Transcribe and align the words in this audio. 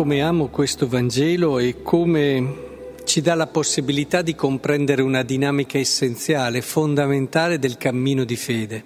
come 0.00 0.22
amo 0.22 0.48
questo 0.48 0.88
Vangelo 0.88 1.58
e 1.58 1.82
come 1.82 3.00
ci 3.04 3.20
dà 3.20 3.34
la 3.34 3.48
possibilità 3.48 4.22
di 4.22 4.34
comprendere 4.34 5.02
una 5.02 5.22
dinamica 5.22 5.76
essenziale, 5.76 6.62
fondamentale 6.62 7.58
del 7.58 7.76
cammino 7.76 8.24
di 8.24 8.36
fede. 8.36 8.82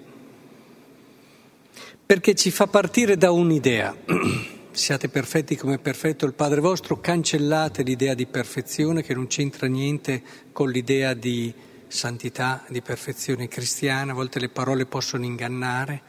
Perché 2.05 2.35
ci 2.35 2.51
fa 2.51 2.67
partire 2.67 3.15
da 3.15 3.31
un'idea. 3.31 3.95
Siate 4.71 5.07
perfetti 5.07 5.55
come 5.55 5.75
è 5.75 5.79
perfetto 5.79 6.25
il 6.25 6.33
Padre 6.33 6.59
vostro, 6.59 6.99
cancellate 6.99 7.83
l'idea 7.83 8.13
di 8.13 8.25
perfezione 8.25 9.01
che 9.01 9.13
non 9.13 9.27
c'entra 9.27 9.67
niente 9.67 10.21
con 10.51 10.69
l'idea 10.69 11.13
di 11.13 11.53
santità, 11.87 12.65
di 12.67 12.81
perfezione 12.81 13.47
cristiana, 13.47 14.11
a 14.11 14.15
volte 14.15 14.41
le 14.41 14.49
parole 14.49 14.85
possono 14.85 15.23
ingannare. 15.23 16.01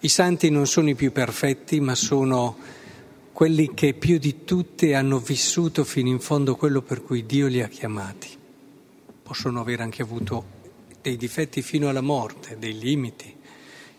I 0.00 0.08
santi 0.08 0.50
non 0.50 0.66
sono 0.66 0.90
i 0.90 0.94
più 0.94 1.12
perfetti, 1.12 1.80
ma 1.80 1.94
sono 1.94 2.79
quelli 3.40 3.72
che 3.72 3.94
più 3.94 4.18
di 4.18 4.44
tutti 4.44 4.92
hanno 4.92 5.18
vissuto 5.18 5.82
fino 5.82 6.10
in 6.10 6.20
fondo 6.20 6.56
quello 6.56 6.82
per 6.82 7.02
cui 7.02 7.24
Dio 7.24 7.46
li 7.46 7.62
ha 7.62 7.68
chiamati. 7.68 8.28
Possono 9.22 9.60
aver 9.60 9.80
anche 9.80 10.02
avuto 10.02 10.44
dei 11.00 11.16
difetti 11.16 11.62
fino 11.62 11.88
alla 11.88 12.02
morte, 12.02 12.58
dei 12.58 12.78
limiti, 12.78 13.34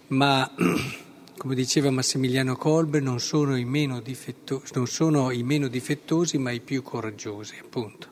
ma 0.10 0.48
come 1.38 1.56
diceva 1.56 1.90
Massimiliano 1.90 2.56
Kolbe, 2.56 3.00
non 3.00 3.20
sono 3.20 3.58
i 3.58 3.66
meno, 3.66 4.00
difetto- 4.00 4.62
non 4.76 4.86
sono 4.86 5.32
i 5.32 5.42
meno 5.42 5.68
difettosi, 5.70 6.38
ma 6.38 6.52
i 6.52 6.60
più 6.60 6.84
coraggiosi, 6.84 7.56
appunto. 7.60 8.10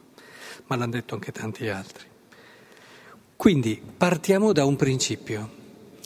Ma 0.66 0.78
l'hanno 0.78 0.94
detto 0.94 1.14
anche 1.14 1.32
tanti 1.32 1.68
altri. 1.68 2.08
Quindi 3.36 3.80
partiamo 3.96 4.52
da 4.52 4.66
un 4.66 4.76
principio. 4.76 5.48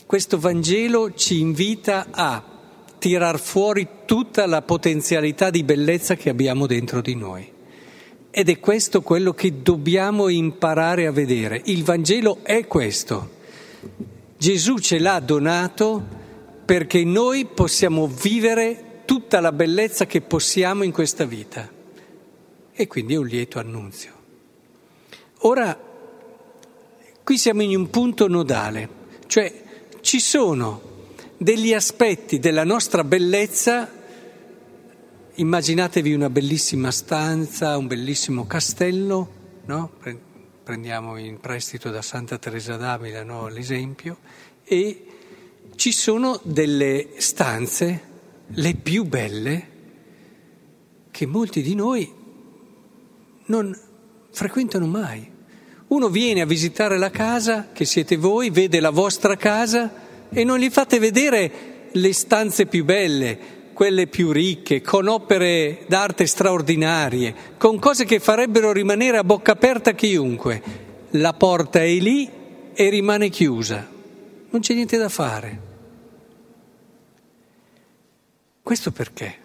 Questo 0.04 0.38
Vangelo 0.38 1.14
ci 1.14 1.40
invita 1.40 2.08
a 2.10 2.53
tirar 3.04 3.38
fuori 3.38 3.86
tutta 4.06 4.46
la 4.46 4.62
potenzialità 4.62 5.50
di 5.50 5.62
bellezza 5.62 6.16
che 6.16 6.30
abbiamo 6.30 6.66
dentro 6.66 7.02
di 7.02 7.14
noi. 7.14 7.46
Ed 8.30 8.48
è 8.48 8.58
questo 8.58 9.02
quello 9.02 9.34
che 9.34 9.60
dobbiamo 9.60 10.30
imparare 10.30 11.06
a 11.06 11.12
vedere. 11.12 11.60
Il 11.66 11.84
Vangelo 11.84 12.38
è 12.42 12.66
questo. 12.66 13.28
Gesù 14.38 14.78
ce 14.78 14.98
l'ha 14.98 15.20
donato 15.20 16.02
perché 16.64 17.04
noi 17.04 17.44
possiamo 17.44 18.06
vivere 18.06 19.02
tutta 19.04 19.38
la 19.40 19.52
bellezza 19.52 20.06
che 20.06 20.22
possiamo 20.22 20.82
in 20.82 20.90
questa 20.90 21.26
vita. 21.26 21.70
E 22.72 22.86
quindi 22.86 23.12
è 23.12 23.18
un 23.18 23.26
lieto 23.26 23.58
annunzio. 23.58 24.12
Ora, 25.40 25.78
qui 27.22 27.36
siamo 27.36 27.60
in 27.60 27.76
un 27.76 27.90
punto 27.90 28.28
nodale, 28.28 28.88
cioè 29.26 29.52
ci 30.00 30.20
sono 30.20 30.92
degli 31.36 31.72
aspetti 31.72 32.38
della 32.38 32.64
nostra 32.64 33.04
bellezza. 33.04 33.90
Immaginatevi 35.34 36.12
una 36.12 36.30
bellissima 36.30 36.90
stanza, 36.90 37.76
un 37.76 37.86
bellissimo 37.86 38.46
castello, 38.46 39.32
no? 39.66 39.90
prendiamo 40.62 41.18
in 41.18 41.40
prestito 41.40 41.90
da 41.90 42.02
Santa 42.02 42.38
Teresa 42.38 42.76
d'Avila 42.76 43.24
no? 43.24 43.48
l'esempio, 43.48 44.18
e 44.64 45.06
ci 45.74 45.92
sono 45.92 46.40
delle 46.42 47.08
stanze, 47.16 48.12
le 48.46 48.74
più 48.74 49.04
belle, 49.04 49.72
che 51.10 51.26
molti 51.26 51.62
di 51.62 51.74
noi 51.74 52.12
non 53.46 53.76
frequentano 54.30 54.86
mai. 54.86 55.32
Uno 55.88 56.08
viene 56.08 56.40
a 56.40 56.46
visitare 56.46 56.96
la 56.96 57.10
casa, 57.10 57.68
che 57.72 57.84
siete 57.84 58.16
voi, 58.16 58.50
vede 58.50 58.80
la 58.80 58.90
vostra 58.90 59.36
casa, 59.36 60.03
e 60.34 60.42
non 60.42 60.58
gli 60.58 60.68
fate 60.68 60.98
vedere 60.98 61.88
le 61.92 62.12
stanze 62.12 62.66
più 62.66 62.84
belle, 62.84 63.38
quelle 63.72 64.08
più 64.08 64.32
ricche, 64.32 64.82
con 64.82 65.06
opere 65.06 65.84
d'arte 65.86 66.26
straordinarie, 66.26 67.34
con 67.56 67.78
cose 67.78 68.04
che 68.04 68.18
farebbero 68.18 68.72
rimanere 68.72 69.16
a 69.16 69.24
bocca 69.24 69.52
aperta 69.52 69.92
chiunque. 69.92 70.62
La 71.10 71.32
porta 71.34 71.80
è 71.80 71.94
lì 71.94 72.28
e 72.74 72.88
rimane 72.88 73.28
chiusa, 73.28 73.88
non 74.50 74.60
c'è 74.60 74.74
niente 74.74 74.96
da 74.96 75.08
fare. 75.08 75.72
Questo 78.60 78.90
perché? 78.90 79.38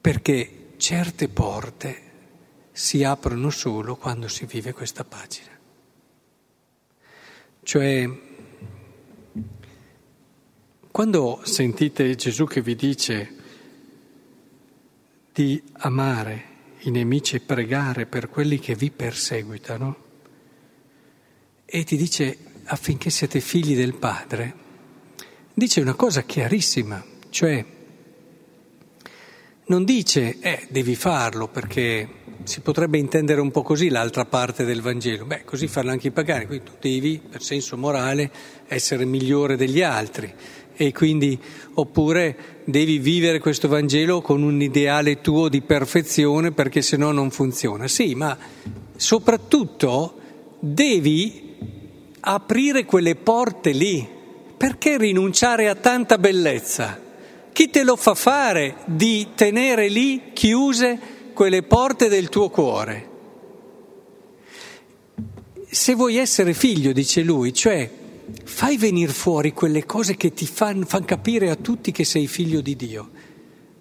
Perché 0.00 0.50
certe 0.76 1.28
porte 1.28 2.02
si 2.70 3.02
aprono 3.02 3.50
solo 3.50 3.96
quando 3.96 4.28
si 4.28 4.46
vive 4.46 4.72
questa 4.72 5.02
pagina. 5.02 5.50
Cioè, 7.64 8.08
quando 10.98 11.42
sentite 11.44 12.16
Gesù 12.16 12.44
che 12.44 12.60
vi 12.60 12.74
dice 12.74 13.32
di 15.32 15.62
amare 15.74 16.42
i 16.80 16.90
nemici 16.90 17.36
e 17.36 17.40
pregare 17.40 18.06
per 18.06 18.28
quelli 18.28 18.58
che 18.58 18.74
vi 18.74 18.90
perseguitano, 18.90 19.96
e 21.64 21.84
ti 21.84 21.96
dice 21.96 22.36
affinché 22.64 23.10
siete 23.10 23.38
figli 23.38 23.76
del 23.76 23.94
Padre, 23.94 24.54
dice 25.54 25.80
una 25.80 25.94
cosa 25.94 26.22
chiarissima, 26.22 27.00
cioè 27.30 27.64
non 29.66 29.84
dice 29.84 30.40
eh, 30.40 30.66
devi 30.68 30.96
farlo 30.96 31.46
perché 31.46 32.08
si 32.42 32.60
potrebbe 32.60 32.98
intendere 32.98 33.40
un 33.40 33.52
po' 33.52 33.62
così 33.62 33.88
l'altra 33.88 34.24
parte 34.24 34.64
del 34.64 34.82
Vangelo, 34.82 35.26
beh 35.26 35.44
così 35.44 35.68
fanno 35.68 35.92
anche 35.92 36.08
i 36.08 36.12
pagani, 36.12 36.46
quindi 36.46 36.64
tu 36.64 36.72
devi 36.80 37.20
per 37.20 37.40
senso 37.40 37.76
morale 37.76 38.32
essere 38.66 39.04
migliore 39.04 39.56
degli 39.56 39.80
altri 39.80 40.34
e 40.80 40.92
quindi 40.92 41.36
oppure 41.74 42.62
devi 42.64 42.98
vivere 42.98 43.40
questo 43.40 43.66
Vangelo 43.66 44.20
con 44.20 44.42
un 44.42 44.62
ideale 44.62 45.20
tuo 45.20 45.48
di 45.48 45.60
perfezione 45.60 46.52
perché 46.52 46.82
se 46.82 46.96
no 46.96 47.10
non 47.10 47.32
funziona. 47.32 47.88
Sì, 47.88 48.14
ma 48.14 48.38
soprattutto 48.94 50.14
devi 50.60 51.56
aprire 52.20 52.84
quelle 52.84 53.16
porte 53.16 53.72
lì. 53.72 54.16
Perché 54.56 54.98
rinunciare 54.98 55.68
a 55.68 55.74
tanta 55.74 56.16
bellezza? 56.16 57.00
Chi 57.52 57.70
te 57.70 57.82
lo 57.82 57.96
fa 57.96 58.14
fare 58.14 58.76
di 58.84 59.28
tenere 59.34 59.88
lì 59.88 60.30
chiuse 60.32 60.98
quelle 61.32 61.64
porte 61.64 62.08
del 62.08 62.28
tuo 62.28 62.50
cuore? 62.50 63.08
Se 65.68 65.94
vuoi 65.94 66.16
essere 66.16 66.54
figlio, 66.54 66.92
dice 66.92 67.22
lui, 67.22 67.52
cioè 67.52 67.97
fai 68.44 68.76
venire 68.76 69.12
fuori 69.12 69.52
quelle 69.52 69.84
cose 69.86 70.16
che 70.16 70.32
ti 70.32 70.46
fanno 70.46 70.84
fan 70.84 71.04
capire 71.04 71.50
a 71.50 71.56
tutti 71.56 71.92
che 71.92 72.04
sei 72.04 72.26
figlio 72.26 72.60
di 72.60 72.76
Dio. 72.76 73.10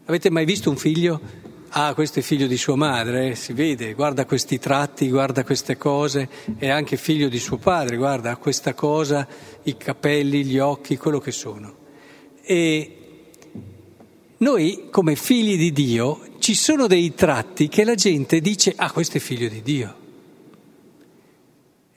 Avete 0.05 0.29
mai 0.29 0.45
visto 0.45 0.69
un 0.69 0.77
figlio? 0.77 1.45
Ah, 1.71 1.93
questo 1.93 2.19
è 2.19 2.21
figlio 2.21 2.47
di 2.47 2.57
sua 2.57 2.75
madre, 2.75 3.31
eh? 3.31 3.35
si 3.35 3.51
vede, 3.51 3.93
guarda 3.93 4.25
questi 4.25 4.57
tratti, 4.57 5.09
guarda 5.09 5.43
queste 5.43 5.77
cose, 5.77 6.29
è 6.57 6.69
anche 6.69 6.95
figlio 6.95 7.27
di 7.27 7.39
suo 7.39 7.57
padre, 7.57 7.97
guarda 7.97 8.37
questa 8.37 8.73
cosa, 8.73 9.27
i 9.63 9.75
capelli, 9.75 10.45
gli 10.45 10.59
occhi, 10.59 10.97
quello 10.97 11.19
che 11.19 11.31
sono. 11.31 11.75
E 12.41 12.97
noi, 14.37 14.87
come 14.89 15.15
figli 15.15 15.57
di 15.57 15.73
Dio, 15.73 16.21
ci 16.39 16.55
sono 16.55 16.87
dei 16.87 17.13
tratti 17.13 17.67
che 17.67 17.83
la 17.83 17.95
gente 17.95 18.39
dice, 18.39 18.73
ah, 18.75 18.91
questo 18.91 19.17
è 19.17 19.19
figlio 19.19 19.49
di 19.49 19.61
Dio. 19.61 19.95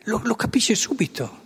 Lo, 0.04 0.20
lo 0.24 0.34
capisce 0.34 0.74
subito 0.74 1.40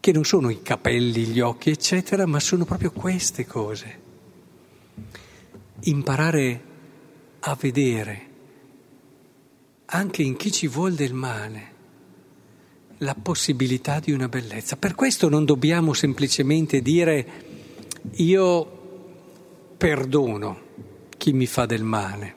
che 0.00 0.12
non 0.12 0.24
sono 0.24 0.50
i 0.50 0.62
capelli, 0.62 1.24
gli 1.24 1.40
occhi, 1.40 1.70
eccetera, 1.70 2.26
ma 2.26 2.40
sono 2.40 2.64
proprio 2.64 2.92
queste 2.92 3.46
cose. 3.46 4.06
Imparare 5.80 6.62
a 7.40 7.56
vedere 7.60 8.26
anche 9.86 10.22
in 10.22 10.36
chi 10.36 10.50
ci 10.52 10.68
vuol 10.68 10.94
del 10.94 11.14
male 11.14 11.76
la 12.98 13.14
possibilità 13.14 14.00
di 14.00 14.12
una 14.12 14.28
bellezza. 14.28 14.76
Per 14.76 14.94
questo 14.94 15.28
non 15.28 15.44
dobbiamo 15.44 15.92
semplicemente 15.92 16.82
dire 16.82 17.26
io 18.12 18.76
perdono 19.76 20.66
chi 21.16 21.32
mi 21.32 21.46
fa 21.46 21.66
del 21.66 21.84
male, 21.84 22.34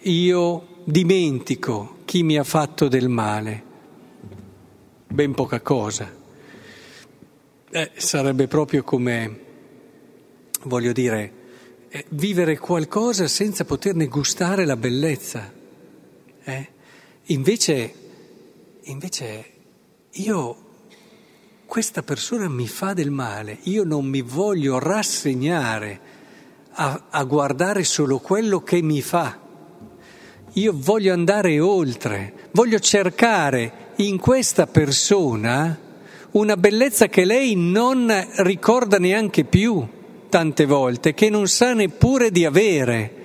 io 0.00 0.82
dimentico 0.84 1.98
chi 2.04 2.22
mi 2.22 2.36
ha 2.36 2.44
fatto 2.44 2.88
del 2.88 3.08
male, 3.08 3.62
ben 5.08 5.32
poca 5.34 5.60
cosa. 5.60 6.22
Eh, 7.76 7.90
sarebbe 7.96 8.46
proprio 8.46 8.84
come, 8.84 9.40
voglio 10.62 10.92
dire, 10.92 11.32
eh, 11.88 12.04
vivere 12.10 12.56
qualcosa 12.56 13.26
senza 13.26 13.64
poterne 13.64 14.06
gustare 14.06 14.64
la 14.64 14.76
bellezza. 14.76 15.52
Eh? 16.44 16.68
Invece, 17.24 17.94
invece 18.82 19.44
io, 20.12 20.56
questa 21.66 22.04
persona 22.04 22.48
mi 22.48 22.68
fa 22.68 22.92
del 22.92 23.10
male, 23.10 23.58
io 23.62 23.82
non 23.82 24.06
mi 24.06 24.20
voglio 24.20 24.78
rassegnare 24.78 26.00
a, 26.74 27.06
a 27.10 27.24
guardare 27.24 27.82
solo 27.82 28.20
quello 28.20 28.62
che 28.62 28.82
mi 28.82 29.02
fa. 29.02 29.36
Io 30.52 30.72
voglio 30.76 31.12
andare 31.12 31.58
oltre, 31.58 32.50
voglio 32.52 32.78
cercare 32.78 33.94
in 33.96 34.20
questa 34.20 34.68
persona 34.68 35.83
una 36.34 36.56
bellezza 36.56 37.08
che 37.08 37.24
lei 37.24 37.54
non 37.54 38.12
ricorda 38.38 38.98
neanche 38.98 39.44
più 39.44 39.86
tante 40.28 40.66
volte, 40.66 41.14
che 41.14 41.30
non 41.30 41.46
sa 41.46 41.74
neppure 41.74 42.30
di 42.30 42.44
avere. 42.44 43.22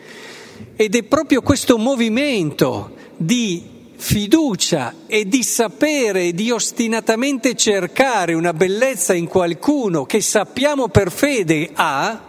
Ed 0.76 0.96
è 0.96 1.04
proprio 1.04 1.42
questo 1.42 1.78
movimento 1.78 2.96
di 3.18 3.78
fiducia 3.96 4.94
e 5.08 5.28
di 5.28 5.44
sapere 5.44 6.28
e 6.28 6.34
di 6.34 6.52
ostinatamente 6.52 7.56
cercare 7.56 8.34
una 8.34 8.54
bellezza 8.54 9.14
in 9.14 9.28
qualcuno 9.28 10.06
che 10.06 10.22
sappiamo 10.22 10.88
per 10.90 11.12
fede 11.12 11.72
ha, 11.74 12.28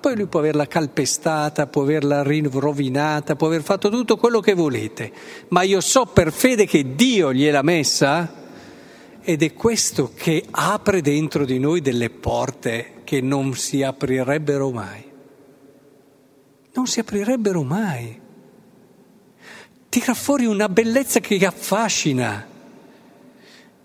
poi 0.00 0.16
lui 0.16 0.26
può 0.26 0.40
averla 0.40 0.66
calpestata, 0.66 1.66
può 1.66 1.82
averla 1.82 2.22
rovinata, 2.22 3.36
può 3.36 3.48
aver 3.48 3.62
fatto 3.62 3.90
tutto 3.90 4.16
quello 4.16 4.40
che 4.40 4.54
volete, 4.54 5.12
ma 5.48 5.62
io 5.62 5.82
so 5.82 6.06
per 6.06 6.32
fede 6.32 6.64
che 6.64 6.94
Dio 6.96 7.34
gliel'ha 7.34 7.62
messa 7.62 8.39
ed 9.22 9.42
è 9.42 9.52
questo 9.52 10.12
che 10.14 10.44
apre 10.50 11.00
dentro 11.00 11.44
di 11.44 11.58
noi 11.58 11.80
delle 11.80 12.10
porte 12.10 13.02
che 13.04 13.20
non 13.20 13.54
si 13.54 13.82
aprirebbero 13.82 14.70
mai. 14.70 15.08
Non 16.72 16.86
si 16.86 17.00
aprirebbero 17.00 17.62
mai 17.62 18.20
tira 19.90 20.14
fuori 20.14 20.46
una 20.46 20.68
bellezza 20.68 21.18
che 21.18 21.44
affascina. 21.44 22.46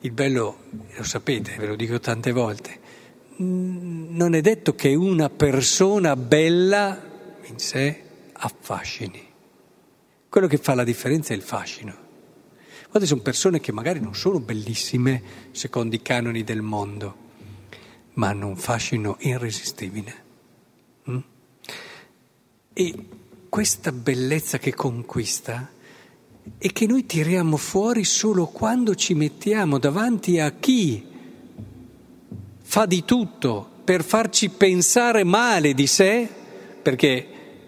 Il 0.01 0.11
bello, 0.11 0.57
lo 0.95 1.03
sapete, 1.03 1.55
ve 1.57 1.65
lo 1.65 1.75
dico 1.75 1.99
tante 1.99 2.31
volte, 2.31 2.79
non 3.37 4.35
è 4.35 4.41
detto 4.41 4.75
che 4.75 4.93
una 4.93 5.29
persona 5.31 6.15
bella 6.15 7.01
in 7.45 7.57
sé 7.57 8.03
affascini. 8.33 9.33
Quello 10.29 10.45
che 10.45 10.57
fa 10.57 10.75
la 10.75 10.83
differenza 10.83 11.33
è 11.33 11.35
il 11.35 11.41
fascino. 11.41 12.03
Guardate, 12.95 13.13
sono 13.13 13.29
persone 13.29 13.59
che 13.59 13.73
magari 13.73 13.99
non 13.99 14.15
sono 14.15 14.39
bellissime 14.39 15.21
secondo 15.51 15.95
i 15.95 16.01
canoni 16.01 16.45
del 16.45 16.61
mondo, 16.61 17.15
ma 18.13 18.29
hanno 18.29 18.47
un 18.47 18.55
fascino 18.55 19.17
irresistibile. 19.19 20.23
Mm? 21.09 21.17
E 22.71 22.95
questa 23.49 23.91
bellezza 23.91 24.59
che 24.59 24.73
conquista 24.73 25.69
e 26.57 26.71
che 26.71 26.87
noi 26.87 27.05
tiriamo 27.05 27.57
fuori 27.57 28.05
solo 28.05 28.45
quando 28.45 28.95
ci 28.95 29.13
mettiamo 29.13 29.77
davanti 29.77 30.39
a 30.39 30.53
chi 30.53 31.05
fa 32.61 32.85
di 32.85 33.03
tutto 33.03 33.71
per 33.83 34.05
farci 34.05 34.47
pensare 34.47 35.25
male 35.25 35.73
di 35.73 35.85
sé, 35.85 36.29
perché 36.81 37.27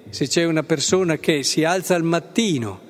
se 0.10 0.26
c'è 0.26 0.46
una 0.46 0.64
persona 0.64 1.18
che 1.18 1.44
si 1.44 1.66
alza 1.66 1.96
al 1.96 2.04
mattino, 2.04 2.86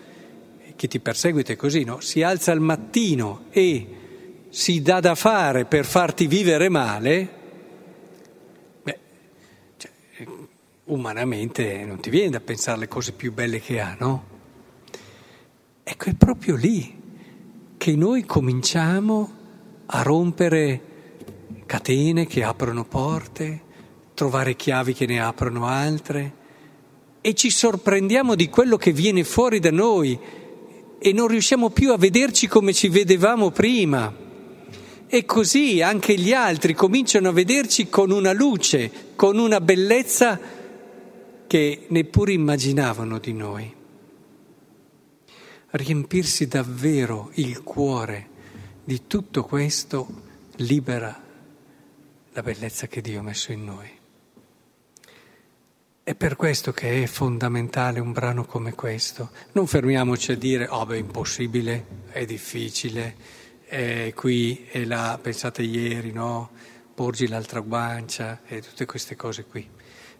che 0.77 0.87
ti 0.87 0.99
perseguita 0.99 1.51
è 1.51 1.55
così, 1.57 1.83
no? 1.83 1.99
Si 1.99 2.21
alza 2.21 2.53
al 2.53 2.61
mattino 2.61 3.45
e 3.49 3.87
si 4.49 4.81
dà 4.81 5.01
da 5.01 5.15
fare 5.15 5.65
per 5.65 5.83
farti 5.83 6.27
vivere 6.27 6.69
male, 6.69 7.29
beh, 8.83 8.99
cioè, 9.75 9.91
umanamente 10.85 11.83
non 11.83 11.99
ti 11.99 12.09
viene 12.09 12.29
da 12.29 12.39
pensare 12.39 12.79
le 12.79 12.87
cose 12.87 13.11
più 13.11 13.33
belle 13.33 13.59
che 13.59 13.81
ha, 13.81 13.97
no? 13.99 14.35
Ecco, 15.83 16.09
è 16.09 16.13
proprio 16.13 16.55
lì 16.55 16.95
che 17.77 17.95
noi 17.95 18.23
cominciamo 18.23 19.31
a 19.87 20.01
rompere 20.03 20.81
catene 21.65 22.27
che 22.27 22.43
aprono 22.43 22.85
porte, 22.85 23.61
trovare 24.13 24.55
chiavi 24.55 24.93
che 24.93 25.07
ne 25.07 25.19
aprono 25.21 25.65
altre 25.65 26.33
e 27.21 27.33
ci 27.33 27.49
sorprendiamo 27.49 28.35
di 28.35 28.47
quello 28.49 28.77
che 28.77 28.91
viene 28.91 29.23
fuori 29.23 29.59
da 29.59 29.71
noi 29.71 30.17
e 30.99 31.13
non 31.13 31.27
riusciamo 31.27 31.69
più 31.69 31.91
a 31.91 31.97
vederci 31.97 32.47
come 32.47 32.73
ci 32.73 32.89
vedevamo 32.89 33.51
prima. 33.51 34.25
E 35.07 35.25
così 35.25 35.81
anche 35.81 36.15
gli 36.15 36.33
altri 36.33 36.73
cominciano 36.73 37.29
a 37.29 37.33
vederci 37.33 37.87
con 37.87 38.11
una 38.11 38.33
luce, 38.33 38.91
con 39.15 39.37
una 39.37 39.61
bellezza 39.61 40.39
che 41.47 41.85
neppure 41.87 42.33
immaginavano 42.33 43.19
di 43.19 43.33
noi 43.33 43.75
riempirsi 45.71 46.47
davvero 46.47 47.31
il 47.35 47.61
cuore 47.63 48.29
di 48.83 49.05
tutto 49.05 49.43
questo 49.43 50.07
libera 50.57 51.23
la 52.31 52.41
bellezza 52.41 52.87
che 52.87 53.01
Dio 53.01 53.19
ha 53.19 53.23
messo 53.23 53.51
in 53.51 53.65
noi. 53.65 53.96
È 56.07 56.15
per 56.15 56.37
questo 56.37 56.71
che 56.71 57.03
è 57.03 57.05
fondamentale 57.05 57.99
un 57.99 58.13
brano 58.13 58.45
come 58.45 58.73
questo. 58.73 59.31
Non 59.51 59.67
fermiamoci 59.67 60.31
a 60.31 60.37
dire, 60.37 60.65
oh 60.69 60.85
beh, 60.85 60.95
è 60.95 60.99
impossibile, 60.99 61.85
è 62.11 62.23
difficile, 62.23 63.13
è 63.65 64.13
qui 64.15 64.67
e 64.71 64.85
là, 64.85 65.19
pensate 65.21 65.63
ieri, 65.63 66.13
no? 66.13 66.51
Porgi 66.95 67.27
l'altra 67.27 67.59
guancia 67.59 68.39
e 68.47 68.61
tutte 68.61 68.85
queste 68.85 69.17
cose 69.17 69.43
qui. 69.43 69.69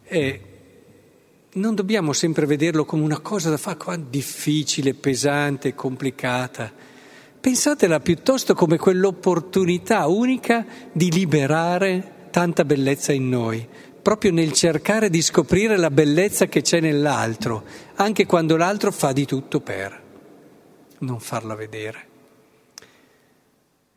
E 0.04 0.42
non 1.54 1.74
dobbiamo 1.74 2.12
sempre 2.12 2.45
vederlo 2.45 2.83
come 2.83 3.04
una 3.04 3.19
cosa 3.19 3.50
da 3.50 3.56
fare 3.56 4.10
difficile, 4.10 4.94
pesante, 4.94 5.74
complicata. 5.74 6.69
Pensatela 7.40 8.01
piuttosto 8.01 8.56
come 8.56 8.75
quell'opportunità 8.75 10.06
unica 10.07 10.66
di 10.92 11.10
liberare 11.10 12.16
tanta 12.30 12.66
bellezza 12.66 13.13
in 13.13 13.30
noi, 13.30 13.68
proprio 14.07 14.31
nel 14.31 14.54
cercare 14.54 15.09
di 15.09 15.21
scoprire 15.21 15.75
la 15.75 15.92
bellezza 15.92 16.45
che 16.45 16.62
c'è 16.62 16.80
nell'altro, 16.80 17.65
anche 17.95 18.25
quando 18.25 18.56
l'altro 18.56 18.89
fa 18.89 19.12
di 19.12 19.25
tutto 19.25 19.59
per 19.59 20.01
non 21.00 21.19
farla 21.19 21.56
vedere. 21.56 22.07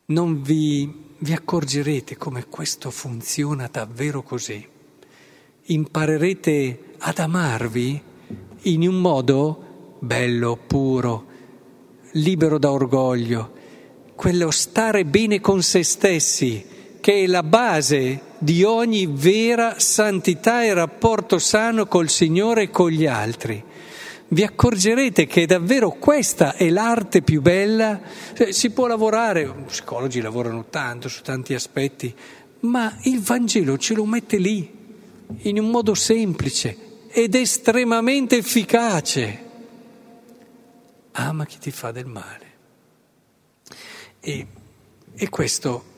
Non 0.07 0.41
vi, 0.41 1.13
vi 1.17 1.31
accorgerete 1.31 2.17
come 2.17 2.47
questo 2.49 2.91
funziona 2.91 3.69
davvero 3.71 4.21
così. 4.21 4.67
Imparerete 5.67 6.79
ad 6.97 7.17
amarvi 7.17 8.01
in 8.63 8.85
un 8.85 8.99
modo 8.99 9.95
bello, 9.99 10.57
puro, 10.57 11.25
libero 12.11 12.57
da 12.57 12.69
orgoglio, 12.69 13.53
quello 14.15 14.51
stare 14.51 15.05
bene 15.05 15.39
con 15.39 15.63
se 15.63 15.83
stessi, 15.83 16.65
che 17.01 17.23
è 17.23 17.27
la 17.27 17.43
base 17.43 18.21
di 18.37 18.63
ogni 18.63 19.07
vera 19.07 19.79
santità 19.79 20.63
e 20.63 20.73
rapporto 20.73 21.39
sano 21.39 21.87
col 21.87 22.09
Signore 22.09 22.63
e 22.63 22.69
con 22.69 22.89
gli 22.89 23.07
altri. 23.07 23.61
Vi 24.29 24.43
accorgerete 24.43 25.25
che 25.25 25.45
davvero 25.45 25.91
questa 25.91 26.55
è 26.55 26.69
l'arte 26.69 27.21
più 27.21 27.41
bella. 27.41 27.99
Cioè, 28.33 28.53
si 28.53 28.69
può 28.69 28.87
lavorare, 28.87 29.41
i 29.41 29.63
psicologi 29.65 30.21
lavorano 30.21 30.67
tanto 30.69 31.09
su 31.09 31.21
tanti 31.21 31.53
aspetti, 31.53 32.15
ma 32.61 32.97
il 33.03 33.19
Vangelo 33.19 33.77
ce 33.77 33.93
lo 33.93 34.05
mette 34.05 34.37
lì, 34.37 34.71
in 35.39 35.59
un 35.59 35.69
modo 35.69 35.95
semplice, 35.95 36.77
ed 37.09 37.35
estremamente 37.35 38.37
efficace. 38.37 39.49
Ama 41.11 41.45
chi 41.45 41.57
ti 41.57 41.71
fa 41.71 41.91
del 41.91 42.05
male. 42.05 42.49
E, 44.21 44.47
e 45.13 45.29
questo 45.29 45.90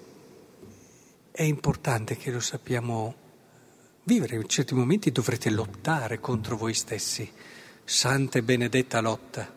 è 1.35 1.41
importante 1.41 2.15
che 2.15 2.29
lo 2.29 2.39
sappiamo 2.39 3.15
vivere. 4.03 4.35
In 4.35 4.47
certi 4.47 4.75
momenti 4.75 5.11
dovrete 5.11 5.49
lottare 5.49 6.19
contro 6.19 6.55
voi 6.55 6.75
stessi. 6.75 7.27
Santa 7.83 8.37
e 8.37 8.43
benedetta 8.43 9.01
lotta. 9.01 9.51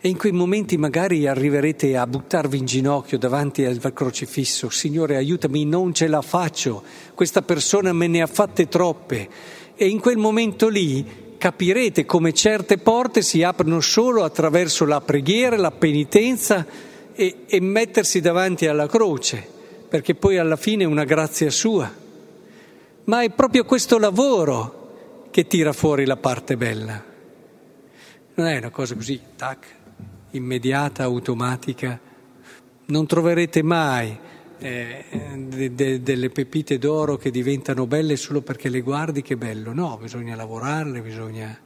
E 0.00 0.08
in 0.08 0.16
quei 0.16 0.32
momenti 0.32 0.78
magari 0.78 1.26
arriverete 1.26 1.98
a 1.98 2.06
buttarvi 2.06 2.56
in 2.56 2.64
ginocchio 2.64 3.18
davanti 3.18 3.66
al 3.66 3.92
crocifisso. 3.92 4.70
Signore, 4.70 5.16
aiutami, 5.16 5.66
non 5.66 5.92
ce 5.92 6.06
la 6.06 6.22
faccio. 6.22 6.82
Questa 7.14 7.42
persona 7.42 7.92
me 7.92 8.06
ne 8.06 8.22
ha 8.22 8.26
fatte 8.26 8.66
troppe 8.66 9.28
e 9.76 9.86
in 9.86 10.00
quel 10.00 10.16
momento 10.16 10.68
lì 10.68 11.36
capirete 11.36 12.06
come 12.06 12.32
certe 12.32 12.78
porte 12.78 13.20
si 13.20 13.42
aprono 13.42 13.80
solo 13.80 14.24
attraverso 14.24 14.86
la 14.86 15.02
preghiera, 15.02 15.58
la 15.58 15.72
penitenza 15.72 16.66
e, 17.12 17.44
e 17.46 17.60
mettersi 17.60 18.22
davanti 18.22 18.66
alla 18.66 18.88
croce, 18.88 19.56
perché 19.88 20.14
poi 20.14 20.36
alla 20.36 20.56
fine 20.56 20.84
è 20.84 20.86
una 20.86 21.04
grazia 21.04 21.50
sua. 21.50 21.90
Ma 23.04 23.22
è 23.22 23.30
proprio 23.30 23.64
questo 23.64 23.98
lavoro 23.98 25.28
che 25.30 25.46
tira 25.46 25.72
fuori 25.72 26.04
la 26.04 26.16
parte 26.16 26.56
bella. 26.56 27.02
Non 28.34 28.46
è 28.46 28.58
una 28.58 28.70
cosa 28.70 28.94
così, 28.94 29.18
tac, 29.34 29.66
immediata, 30.32 31.04
automatica. 31.04 31.98
Non 32.86 33.06
troverete 33.06 33.62
mai 33.62 34.16
eh, 34.58 35.04
de, 35.48 35.74
de, 35.74 36.02
delle 36.02 36.30
pepite 36.30 36.78
d'oro 36.78 37.16
che 37.16 37.30
diventano 37.30 37.86
belle 37.86 38.16
solo 38.16 38.42
perché 38.42 38.68
le 38.68 38.82
guardi 38.82 39.22
che 39.22 39.36
bello. 39.36 39.72
No, 39.72 39.98
bisogna 40.00 40.36
lavorarle, 40.36 41.00
bisogna... 41.00 41.58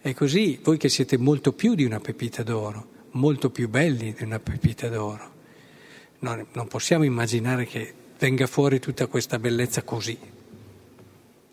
È 0.00 0.12
così, 0.14 0.58
voi 0.62 0.78
che 0.78 0.88
siete 0.88 1.16
molto 1.16 1.52
più 1.52 1.74
di 1.74 1.84
una 1.84 2.00
pepita 2.00 2.42
d'oro, 2.42 2.86
molto 3.12 3.50
più 3.50 3.68
belli 3.68 4.12
di 4.12 4.24
una 4.24 4.40
pepita 4.40 4.88
d'oro. 4.88 5.40
No, 6.22 6.46
non 6.52 6.68
possiamo 6.68 7.02
immaginare 7.02 7.66
che 7.66 7.92
venga 8.16 8.46
fuori 8.46 8.78
tutta 8.78 9.08
questa 9.08 9.40
bellezza 9.40 9.82
così, 9.82 10.16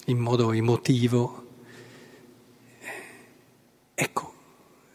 in 0.05 0.17
modo 0.19 0.51
emotivo. 0.51 1.47
Ecco, 3.95 4.33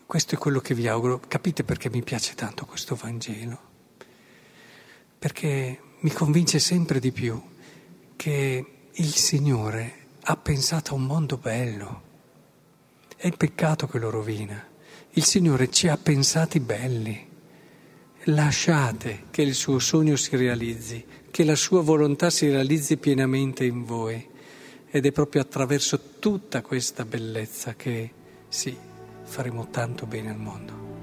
questo 0.06 0.36
è 0.36 0.38
quello 0.38 0.60
che 0.60 0.74
vi 0.74 0.86
auguro. 0.86 1.20
Capite 1.26 1.64
perché 1.64 1.90
mi 1.90 2.04
piace 2.04 2.34
tanto 2.34 2.66
questo 2.66 2.94
Vangelo? 2.94 3.58
Perché 5.18 5.80
mi 5.98 6.10
convince 6.12 6.60
sempre 6.60 7.00
di 7.00 7.10
più 7.10 7.42
che 8.14 8.66
il 8.92 9.14
Signore 9.16 10.06
ha 10.22 10.36
pensato 10.36 10.92
a 10.92 10.96
un 10.96 11.04
mondo 11.04 11.36
bello, 11.36 12.02
È 13.16 13.26
il 13.26 13.36
peccato 13.36 13.88
che 13.88 13.98
lo 13.98 14.10
rovina. 14.10 14.64
Il 15.12 15.24
Signore 15.24 15.68
ci 15.70 15.88
ha 15.88 15.96
pensati 15.96 16.60
belli. 16.60 17.32
Lasciate 18.28 19.24
che 19.30 19.42
il 19.42 19.54
suo 19.54 19.78
sogno 19.78 20.16
si 20.16 20.34
realizzi, 20.36 21.04
che 21.30 21.44
la 21.44 21.54
sua 21.54 21.82
volontà 21.82 22.30
si 22.30 22.48
realizzi 22.48 22.96
pienamente 22.96 23.64
in 23.64 23.84
voi. 23.84 24.26
Ed 24.90 25.04
è 25.04 25.12
proprio 25.12 25.42
attraverso 25.42 26.00
tutta 26.18 26.62
questa 26.62 27.04
bellezza 27.04 27.74
che 27.74 28.10
sì, 28.48 28.74
faremo 29.24 29.68
tanto 29.68 30.06
bene 30.06 30.30
al 30.30 30.38
mondo. 30.38 30.93